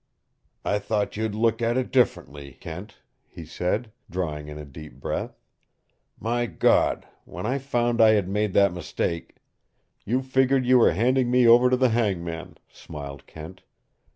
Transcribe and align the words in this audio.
"I 0.65 0.79
thought 0.79 1.15
you'd 1.15 1.35
look 1.35 1.61
at 1.61 1.77
it 1.77 1.91
differently, 1.91 2.53
Kent," 2.53 2.97
he 3.27 3.45
said, 3.45 3.91
drawing 4.09 4.47
in 4.47 4.57
a 4.57 4.65
deep 4.65 4.93
breath. 4.93 5.37
"My 6.19 6.47
God, 6.47 7.05
when 7.23 7.45
I 7.45 7.59
found 7.59 8.01
I 8.01 8.13
had 8.13 8.27
made 8.27 8.53
that 8.53 8.73
mistake" 8.73 9.35
"You 10.03 10.23
figured 10.23 10.65
you 10.65 10.79
were 10.79 10.93
handing 10.93 11.29
me 11.29 11.47
over 11.47 11.69
to 11.69 11.77
the 11.77 11.89
hangman," 11.89 12.57
smiled 12.67 13.27
Kent. 13.27 13.61